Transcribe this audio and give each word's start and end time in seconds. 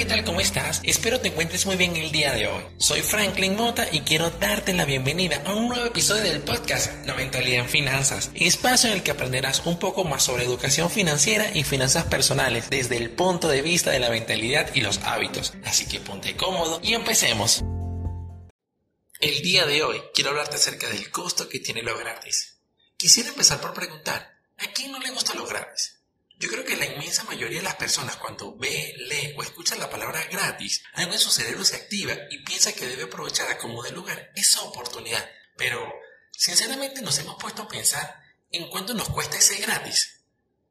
¿qué 0.00 0.06
tal? 0.06 0.24
¿Cómo 0.24 0.40
estás? 0.40 0.80
Espero 0.82 1.20
te 1.20 1.28
encuentres 1.28 1.66
muy 1.66 1.76
bien 1.76 1.94
el 1.94 2.10
día 2.10 2.32
de 2.32 2.46
hoy. 2.46 2.64
Soy 2.78 3.02
Franklin 3.02 3.54
Mota 3.54 3.86
y 3.92 4.00
quiero 4.00 4.30
darte 4.30 4.72
la 4.72 4.86
bienvenida 4.86 5.42
a 5.44 5.52
un 5.52 5.68
nuevo 5.68 5.84
episodio 5.84 6.22
del 6.22 6.40
podcast 6.40 7.04
La 7.04 7.14
Mentalidad 7.14 7.64
en 7.64 7.68
Finanzas, 7.68 8.30
espacio 8.34 8.88
en 8.88 8.96
el 8.96 9.02
que 9.02 9.10
aprenderás 9.10 9.66
un 9.66 9.78
poco 9.78 10.04
más 10.04 10.22
sobre 10.22 10.44
educación 10.44 10.90
financiera 10.90 11.50
y 11.52 11.64
finanzas 11.64 12.04
personales 12.04 12.70
desde 12.70 12.96
el 12.96 13.10
punto 13.10 13.46
de 13.48 13.60
vista 13.60 13.90
de 13.90 13.98
la 13.98 14.08
mentalidad 14.08 14.74
y 14.74 14.80
los 14.80 15.00
hábitos. 15.00 15.52
Así 15.66 15.84
que 15.84 16.00
ponte 16.00 16.34
cómodo 16.34 16.80
y 16.82 16.94
empecemos. 16.94 17.62
El 19.20 19.42
día 19.42 19.66
de 19.66 19.82
hoy 19.82 20.00
quiero 20.14 20.30
hablarte 20.30 20.56
acerca 20.56 20.88
del 20.88 21.10
costo 21.10 21.46
que 21.46 21.60
tiene 21.60 21.82
lo 21.82 21.98
gratis. 21.98 22.56
Quisiera 22.96 23.28
empezar 23.28 23.60
por 23.60 23.74
preguntar, 23.74 24.38
¿a 24.56 24.66
quién 24.68 24.92
no 24.92 24.98
le 24.98 25.10
gusta 25.10 25.34
lo 25.34 25.44
gratis? 25.44 25.99
Yo 26.40 26.48
creo 26.48 26.64
que 26.64 26.74
la 26.74 26.86
inmensa 26.86 27.22
mayoría 27.24 27.58
de 27.58 27.64
las 27.64 27.76
personas 27.76 28.16
cuando 28.16 28.56
ve, 28.56 28.94
lee 28.96 29.34
o 29.36 29.42
escucha 29.42 29.76
la 29.76 29.90
palabra 29.90 30.24
gratis, 30.24 30.82
algo 30.94 31.12
en 31.12 31.18
su 31.18 31.30
cerebro 31.30 31.66
se 31.66 31.76
activa 31.76 32.14
y 32.30 32.38
piensa 32.38 32.72
que 32.72 32.86
debe 32.86 33.02
aprovechar 33.02 33.50
a 33.50 33.58
como 33.58 33.82
de 33.82 33.92
lugar 33.92 34.32
esa 34.34 34.62
oportunidad. 34.62 35.28
Pero, 35.58 35.92
sinceramente 36.32 37.02
nos 37.02 37.18
hemos 37.18 37.36
puesto 37.36 37.60
a 37.60 37.68
pensar 37.68 38.22
en 38.50 38.70
cuánto 38.70 38.94
nos 38.94 39.10
cuesta 39.10 39.36
ese 39.36 39.58
gratis. 39.58 40.22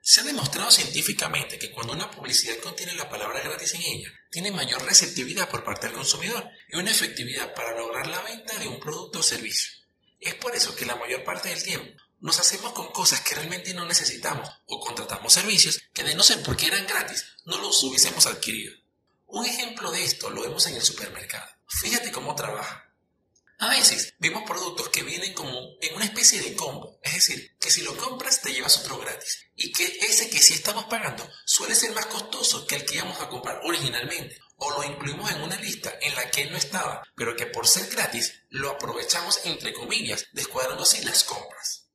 Se 0.00 0.22
ha 0.22 0.24
demostrado 0.24 0.70
científicamente 0.70 1.58
que 1.58 1.70
cuando 1.70 1.92
una 1.92 2.10
publicidad 2.10 2.56
contiene 2.60 2.94
la 2.94 3.10
palabra 3.10 3.40
gratis 3.40 3.74
en 3.74 3.82
ella, 3.82 4.10
tiene 4.30 4.50
mayor 4.50 4.82
receptividad 4.86 5.50
por 5.50 5.62
parte 5.62 5.88
del 5.88 5.96
consumidor 5.96 6.48
y 6.70 6.78
una 6.78 6.90
efectividad 6.90 7.52
para 7.52 7.76
lograr 7.76 8.06
la 8.06 8.22
venta 8.22 8.58
de 8.58 8.66
un 8.66 8.80
producto 8.80 9.18
o 9.18 9.22
servicio. 9.22 9.72
Es 10.20 10.36
por 10.36 10.56
eso 10.56 10.74
que 10.74 10.86
la 10.86 10.96
mayor 10.96 11.22
parte 11.22 11.50
del 11.50 11.62
tiempo 11.62 12.02
nos 12.20 12.38
hacemos 12.38 12.72
con 12.72 12.92
cosas 12.92 13.20
que 13.20 13.34
realmente 13.34 13.74
no 13.74 13.86
necesitamos 13.86 14.48
o 14.66 14.80
contratamos 14.80 15.32
servicios 15.32 15.80
que 15.92 16.04
de 16.04 16.14
no 16.14 16.22
ser 16.22 16.42
porque 16.42 16.66
eran 16.66 16.86
gratis 16.86 17.24
no 17.44 17.58
los 17.58 17.82
hubiésemos 17.82 18.26
adquirido. 18.26 18.74
Un 19.26 19.46
ejemplo 19.46 19.90
de 19.90 20.04
esto 20.04 20.30
lo 20.30 20.42
vemos 20.42 20.66
en 20.66 20.76
el 20.76 20.82
supermercado. 20.82 21.48
Fíjate 21.66 22.10
cómo 22.12 22.34
trabaja. 22.34 22.90
A 23.58 23.68
veces 23.68 24.14
vemos 24.18 24.44
productos 24.44 24.88
que 24.88 25.02
vienen 25.02 25.34
como 25.34 25.76
en 25.82 25.94
una 25.94 26.06
especie 26.06 26.40
de 26.40 26.56
combo, 26.56 26.98
es 27.02 27.12
decir, 27.12 27.56
que 27.60 27.70
si 27.70 27.82
lo 27.82 27.94
compras 27.94 28.40
te 28.40 28.54
llevas 28.54 28.78
otro 28.78 28.98
gratis 28.98 29.46
y 29.54 29.70
que 29.70 29.84
ese 29.84 30.30
que 30.30 30.38
sí 30.38 30.54
estamos 30.54 30.86
pagando 30.86 31.30
suele 31.44 31.74
ser 31.74 31.92
más 31.92 32.06
costoso 32.06 32.66
que 32.66 32.76
el 32.76 32.86
que 32.86 32.94
íbamos 32.94 33.20
a 33.20 33.28
comprar 33.28 33.60
originalmente 33.64 34.38
o 34.56 34.70
lo 34.70 34.84
incluimos 34.84 35.30
en 35.30 35.42
una 35.42 35.56
lista 35.56 35.92
en 36.00 36.14
la 36.14 36.30
que 36.30 36.46
no 36.46 36.56
estaba, 36.56 37.02
pero 37.14 37.36
que 37.36 37.46
por 37.46 37.68
ser 37.68 37.86
gratis 37.90 38.42
lo 38.48 38.70
aprovechamos 38.70 39.40
entre 39.44 39.74
comillas, 39.74 40.26
descuadrando 40.32 40.84
así 40.84 41.04
las 41.04 41.24
compras. 41.24 41.89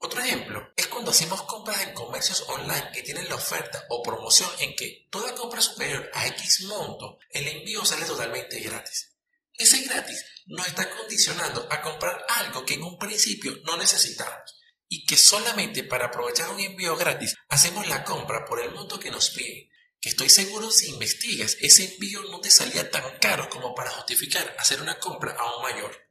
Otro 0.00 0.20
ejemplo 0.20 0.72
es 0.76 0.86
cuando 0.86 1.10
hacemos 1.10 1.42
compras 1.42 1.82
en 1.82 1.92
comercios 1.92 2.44
online 2.48 2.90
que 2.92 3.02
tienen 3.02 3.28
la 3.28 3.34
oferta 3.34 3.84
o 3.88 4.02
promoción 4.02 4.48
en 4.60 4.76
que 4.76 5.08
toda 5.10 5.34
compra 5.34 5.60
superior 5.60 6.08
a 6.14 6.26
X 6.28 6.62
monto, 6.62 7.18
el 7.30 7.48
envío 7.48 7.84
sale 7.84 8.06
totalmente 8.06 8.60
gratis. 8.60 9.12
Ese 9.54 9.82
gratis 9.82 10.24
nos 10.46 10.68
está 10.68 10.88
condicionando 10.96 11.66
a 11.68 11.82
comprar 11.82 12.24
algo 12.28 12.64
que 12.64 12.74
en 12.74 12.84
un 12.84 12.96
principio 12.96 13.58
no 13.64 13.76
necesitamos 13.76 14.56
y 14.88 15.04
que 15.04 15.16
solamente 15.16 15.82
para 15.82 16.06
aprovechar 16.06 16.48
un 16.50 16.60
envío 16.60 16.96
gratis 16.96 17.34
hacemos 17.48 17.88
la 17.88 18.04
compra 18.04 18.44
por 18.44 18.60
el 18.60 18.70
monto 18.70 19.00
que 19.00 19.10
nos 19.10 19.30
piden. 19.30 19.68
Que 20.00 20.10
estoy 20.10 20.30
seguro 20.30 20.70
si 20.70 20.90
investigas, 20.90 21.56
ese 21.60 21.92
envío 21.92 22.22
no 22.30 22.40
te 22.40 22.50
salía 22.50 22.88
tan 22.88 23.18
caro 23.18 23.48
como 23.48 23.74
para 23.74 23.90
justificar 23.90 24.54
hacer 24.60 24.80
una 24.80 25.00
compra 25.00 25.32
aún 25.32 25.60
mayor. 25.62 26.07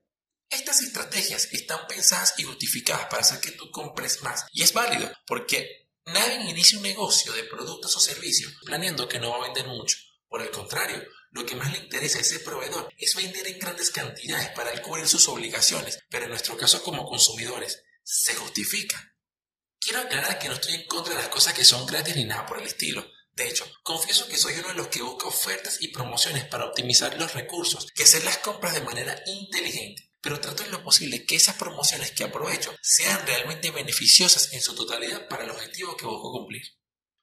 Estas 0.58 0.82
estrategias 0.82 1.50
están 1.52 1.86
pensadas 1.88 2.34
y 2.40 2.44
justificadas 2.44 3.06
para 3.06 3.22
hacer 3.22 3.40
que 3.40 3.52
tú 3.52 3.70
compres 3.70 4.24
más. 4.24 4.44
Y 4.52 4.64
es 4.64 4.74
válido 4.74 5.12
porque 5.28 5.92
nadie 6.08 6.50
inicia 6.50 6.80
un 6.80 6.84
negocio 6.84 7.32
de 7.34 7.44
productos 7.44 7.96
o 7.96 8.00
servicios 8.00 8.52
planeando 8.66 9.08
que 9.08 9.20
no 9.20 9.30
va 9.30 9.38
a 9.38 9.44
vender 9.44 9.68
mucho. 9.68 9.98
Por 10.28 10.42
el 10.42 10.50
contrario, 10.50 11.04
lo 11.30 11.46
que 11.46 11.56
más 11.56 11.72
le 11.72 11.78
interesa 11.78 12.18
a 12.18 12.22
ese 12.22 12.40
proveedor 12.40 12.92
es 12.98 13.14
vender 13.14 13.46
en 13.46 13.60
grandes 13.60 13.92
cantidades 13.92 14.50
para 14.50 14.82
cubrir 14.82 15.08
sus 15.08 15.28
obligaciones, 15.28 16.00
pero 16.10 16.26
en 16.26 16.32
nuestro 16.32 16.58
caso 16.58 16.82
como 16.82 17.06
consumidores, 17.06 17.84
se 18.02 18.34
justifica. 18.34 19.16
Quiero 19.80 20.00
aclarar 20.00 20.40
que 20.40 20.48
no 20.48 20.56
estoy 20.56 20.74
en 20.74 20.88
contra 20.88 21.14
de 21.14 21.22
las 21.22 21.30
cosas 21.30 21.54
que 21.54 21.66
son 21.66 21.86
gratis 21.86 22.16
ni 22.16 22.26
nada 22.26 22.48
por 22.48 22.60
el 22.60 22.66
estilo. 22.66 23.06
De 23.32 23.48
hecho, 23.48 23.72
confieso 23.84 24.28
que 24.28 24.38
soy 24.38 24.56
uno 24.56 24.70
de 24.70 24.74
los 24.74 24.88
que 24.88 25.04
busca 25.04 25.28
ofertas 25.28 25.78
y 25.82 25.90
promociones 25.90 26.46
para 26.46 26.66
optimizar 26.66 27.16
los 27.20 27.36
recursos 27.36 27.88
y 27.96 28.02
hacer 28.02 28.24
las 28.24 28.40
compras 28.40 28.74
de 28.74 28.82
manera 28.82 29.22
inteligente 29.28 30.07
pero 30.22 30.40
trato 30.40 30.64
en 30.64 30.72
lo 30.72 30.84
posible 30.84 31.26
que 31.26 31.36
esas 31.36 31.56
promociones 31.56 32.12
que 32.12 32.24
aprovecho 32.24 32.76
sean 32.82 33.26
realmente 33.26 33.72
beneficiosas 33.72 34.54
en 34.54 34.62
su 34.62 34.76
totalidad 34.76 35.28
para 35.28 35.44
el 35.44 35.52
objetivo 35.52 35.96
que 35.96 36.06
busco 36.06 36.32
cumplir. 36.32 36.64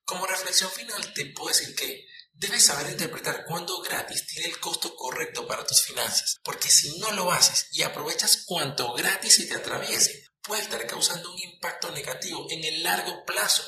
Como 0.04 0.26
reflexión 0.26 0.70
final 0.70 1.12
te 1.14 1.26
puedo 1.26 1.48
decir 1.48 1.74
que 1.74 2.06
debes 2.34 2.64
saber 2.64 2.90
interpretar 2.90 3.44
cuándo 3.46 3.80
gratis 3.80 4.26
tiene 4.26 4.48
el 4.48 4.60
costo 4.60 4.94
correcto 4.96 5.46
para 5.46 5.66
tus 5.66 5.82
finanzas, 5.82 6.40
porque 6.42 6.68
si 6.68 6.98
no 6.98 7.12
lo 7.12 7.32
haces 7.32 7.68
y 7.72 7.82
aprovechas 7.82 8.44
cuanto 8.46 8.92
gratis 8.92 9.34
se 9.36 9.46
te 9.46 9.54
atraviese, 9.54 10.28
puede 10.42 10.62
estar 10.62 10.86
causando 10.86 11.32
un 11.32 11.38
impacto 11.40 11.90
negativo 11.92 12.46
en 12.50 12.64
el 12.64 12.82
largo 12.82 13.24
plazo. 13.24 13.62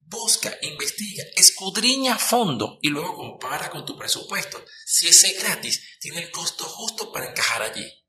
Busca, 0.00 0.58
investiga, 0.62 1.24
escudriña 1.36 2.14
a 2.14 2.18
fondo 2.18 2.78
y 2.82 2.88
luego 2.88 3.14
compara 3.14 3.70
con 3.70 3.84
tu 3.84 3.96
presupuesto 3.96 4.64
si 4.84 5.06
ese 5.08 5.34
gratis 5.34 5.98
tiene 6.00 6.22
el 6.22 6.30
costo 6.30 6.64
justo 6.64 7.12
para 7.12 7.30
encajar 7.30 7.62
allí. 7.62 7.99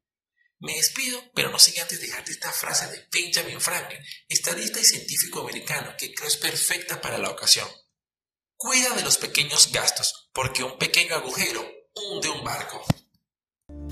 Me 0.61 0.75
despido, 0.75 1.19
pero 1.33 1.49
no 1.49 1.57
sin 1.57 1.79
antes 1.81 1.99
dejarte 1.99 2.31
esta 2.31 2.51
frase 2.51 2.85
de 2.85 3.07
Benjamin 3.11 3.59
Franklin, 3.59 3.99
estadista 4.29 4.79
y 4.79 4.85
científico 4.85 5.41
americano 5.41 5.95
que 5.97 6.13
creo 6.13 6.27
es 6.27 6.37
perfecta 6.37 7.01
para 7.01 7.17
la 7.17 7.31
ocasión. 7.31 7.67
Cuida 8.57 8.93
de 8.93 9.01
los 9.01 9.17
pequeños 9.17 9.71
gastos, 9.71 10.29
porque 10.33 10.63
un 10.63 10.77
pequeño 10.77 11.15
agujero 11.15 11.67
hunde 11.95 12.29
un 12.29 12.43
barco. 12.43 12.85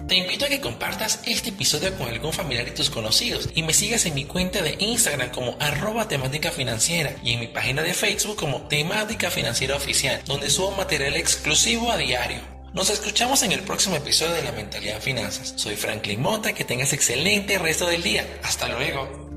Te 0.07 0.15
invito 0.15 0.45
a 0.45 0.49
que 0.49 0.61
compartas 0.61 1.21
este 1.25 1.49
episodio 1.49 1.97
con 1.97 2.07
algún 2.07 2.33
familiar 2.33 2.67
y 2.67 2.75
tus 2.75 2.91
conocidos 2.91 3.49
y 3.55 3.63
me 3.63 3.73
sigas 3.73 4.05
en 4.05 4.13
mi 4.13 4.25
cuenta 4.25 4.61
de 4.61 4.75
Instagram 4.77 5.31
como 5.31 5.57
arroba 5.59 6.07
temática 6.07 6.51
financiera 6.51 7.19
y 7.23 7.33
en 7.33 7.39
mi 7.39 7.47
página 7.47 7.81
de 7.81 7.95
Facebook 7.95 8.37
como 8.37 8.67
temática 8.67 9.31
financiera 9.31 9.75
oficial, 9.75 10.21
donde 10.25 10.51
subo 10.51 10.69
material 10.71 11.15
exclusivo 11.15 11.91
a 11.91 11.97
diario. 11.97 12.58
Nos 12.73 12.91
escuchamos 12.91 13.41
en 13.41 13.51
el 13.51 13.61
próximo 13.61 13.95
episodio 13.95 14.33
de 14.33 14.43
La 14.43 14.51
Mentalidad 14.51 15.01
Finanzas. 15.01 15.53
Soy 15.55 15.75
Franklin 15.75 16.21
Mota, 16.21 16.53
que 16.53 16.63
tengas 16.63 16.93
excelente 16.93 17.57
resto 17.57 17.87
del 17.87 18.03
día. 18.03 18.27
Hasta 18.43 18.67
luego. 18.67 19.28